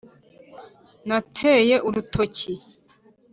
[1.07, 2.51] nateye urutoki